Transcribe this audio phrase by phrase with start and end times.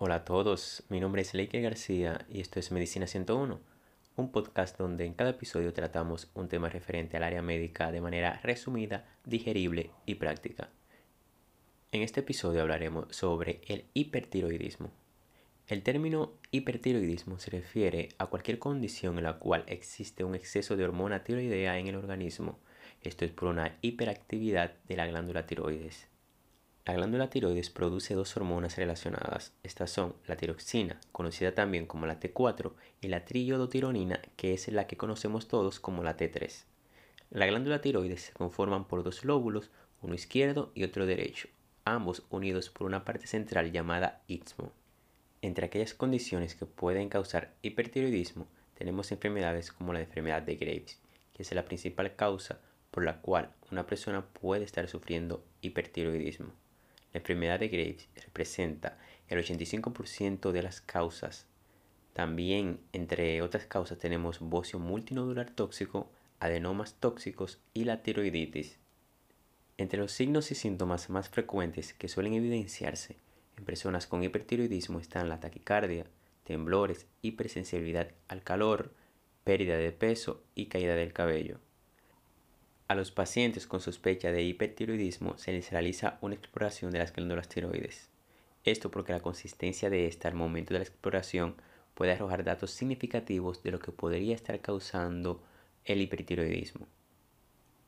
[0.00, 3.58] Hola a todos, mi nombre es Leike García y esto es Medicina 101,
[4.14, 8.38] un podcast donde en cada episodio tratamos un tema referente al área médica de manera
[8.44, 10.70] resumida, digerible y práctica.
[11.90, 14.92] En este episodio hablaremos sobre el hipertiroidismo.
[15.66, 20.84] El término hipertiroidismo se refiere a cualquier condición en la cual existe un exceso de
[20.84, 22.60] hormona tiroidea en el organismo.
[23.02, 26.06] Esto es por una hiperactividad de la glándula tiroides.
[26.88, 29.52] La glándula tiroides produce dos hormonas relacionadas.
[29.62, 34.86] Estas son la tiroxina, conocida también como la T4, y la triiodotironina, que es la
[34.86, 36.64] que conocemos todos como la T3.
[37.28, 39.70] La glándula tiroides se conforman por dos lóbulos,
[40.00, 41.50] uno izquierdo y otro derecho,
[41.84, 44.72] ambos unidos por una parte central llamada istmo.
[45.42, 50.98] Entre aquellas condiciones que pueden causar hipertiroidismo, tenemos enfermedades como la enfermedad de Graves,
[51.34, 56.50] que es la principal causa por la cual una persona puede estar sufriendo hipertiroidismo.
[57.12, 58.98] La enfermedad de Graves representa
[59.28, 61.46] el 85% de las causas.
[62.12, 68.78] También, entre otras causas, tenemos bocio multinodular tóxico, adenomas tóxicos y la tiroiditis.
[69.76, 73.16] Entre los signos y síntomas más frecuentes que suelen evidenciarse
[73.58, 76.06] en personas con hipertiroidismo están la taquicardia,
[76.44, 78.92] temblores, hipersensibilidad al calor,
[79.42, 81.58] pérdida de peso y caída del cabello.
[82.88, 87.46] A los pacientes con sospecha de hipertiroidismo se les realiza una exploración de las glándulas
[87.46, 88.08] tiroides.
[88.64, 91.56] Esto porque la consistencia de esta al momento de la exploración
[91.92, 95.42] puede arrojar datos significativos de lo que podría estar causando
[95.84, 96.88] el hipertiroidismo.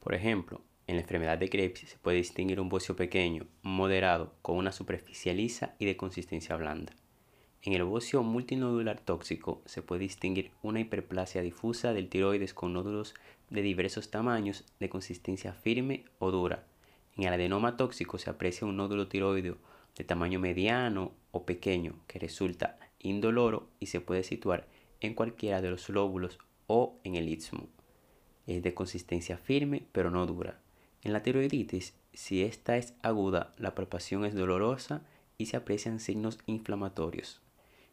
[0.01, 4.59] Por ejemplo, en la enfermedad de Krebs se puede distinguir un bocio pequeño, moderado, con
[4.59, 6.93] una superficie lisa y de consistencia blanda.
[7.63, 13.15] En el bocio multinodular tóxico se puede distinguir una hiperplasia difusa del tiroides con nódulos
[13.51, 16.65] de diversos tamaños de consistencia firme o dura.
[17.19, 19.59] En el adenoma tóxico se aprecia un nódulo tiroideo
[19.95, 24.67] de tamaño mediano o pequeño que resulta indoloro y se puede situar
[25.01, 27.69] en cualquiera de los lóbulos o en el istmo.
[28.47, 30.63] Es de consistencia firme pero no dura.
[31.03, 35.03] En la tiroiditis, si esta es aguda, la palpación es dolorosa
[35.37, 37.43] y se aprecian signos inflamatorios.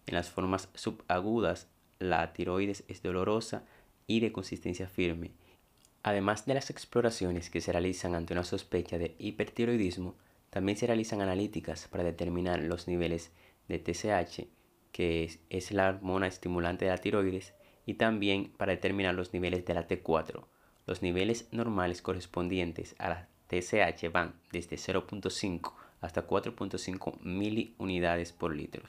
[0.07, 1.67] En las formas subagudas,
[1.99, 3.65] la tiroides es dolorosa
[4.07, 5.31] y de consistencia firme.
[6.01, 10.15] Además de las exploraciones que se realizan ante una sospecha de hipertiroidismo,
[10.49, 13.31] también se realizan analíticas para determinar los niveles
[13.67, 14.47] de TSH,
[14.93, 17.53] que es, la hormona estimulante de la tiroides,
[17.85, 20.45] y también para determinar los niveles de la T4.
[20.85, 28.83] Los niveles normales correspondientes a la TSH van desde 0.5 hasta 4.5 miliunidades por litro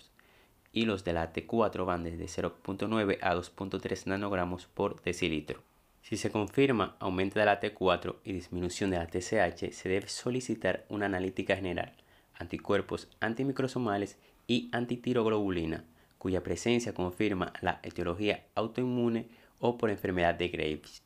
[0.78, 5.60] y los de la T4 van desde 0.9 a 2.3 nanogramos por decilitro.
[6.02, 10.86] Si se confirma aumento de la T4 y disminución de la TSH, se debe solicitar
[10.88, 11.94] una analítica general,
[12.32, 15.82] anticuerpos antimicrosomales y antitiroglobulina,
[16.16, 19.26] cuya presencia confirma la etiología autoinmune
[19.58, 21.02] o por enfermedad de Graves.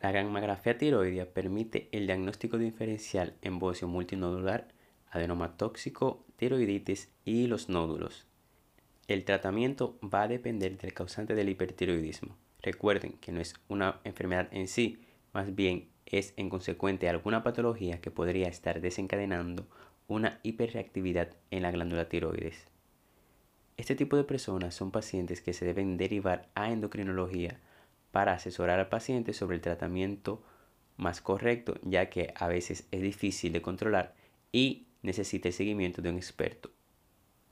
[0.00, 4.68] La gammagrafía tiroidea permite el diagnóstico diferencial en bocio multinodular,
[5.10, 8.29] adenoma tóxico, tiroiditis y los nódulos.
[9.10, 12.36] El tratamiento va a depender del causante del hipertiroidismo.
[12.62, 15.00] Recuerden que no es una enfermedad en sí,
[15.32, 19.66] más bien es en consecuente alguna patología que podría estar desencadenando
[20.06, 22.68] una hiperreactividad en la glándula tiroides.
[23.76, 27.58] Este tipo de personas son pacientes que se deben derivar a endocrinología
[28.12, 30.40] para asesorar al paciente sobre el tratamiento
[30.96, 34.14] más correcto, ya que a veces es difícil de controlar
[34.52, 36.70] y necesita el seguimiento de un experto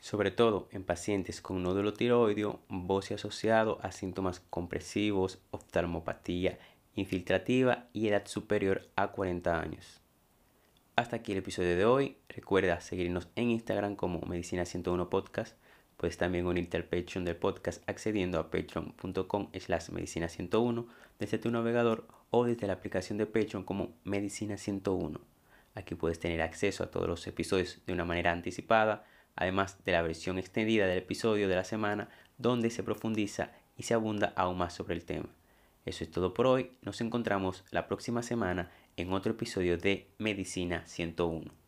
[0.01, 6.59] sobre todo en pacientes con nódulo tiroideo, bocio asociado a síntomas compresivos, oftalmopatía
[6.95, 10.01] infiltrativa y edad superior a 40 años.
[10.97, 12.17] Hasta aquí el episodio de hoy.
[12.29, 15.57] Recuerda seguirnos en Instagram como Medicina 101 Podcast.
[15.97, 20.89] Puedes también unirte al Patreon del podcast accediendo a patreon.com slash medicina 101
[21.19, 25.21] desde tu navegador o desde la aplicación de Patreon como Medicina 101.
[25.75, 29.05] Aquí puedes tener acceso a todos los episodios de una manera anticipada
[29.39, 33.95] además de la versión extendida del episodio de la semana donde se profundiza y se
[33.95, 35.29] abunda aún más sobre el tema.
[35.85, 40.85] Eso es todo por hoy, nos encontramos la próxima semana en otro episodio de Medicina
[40.87, 41.68] 101.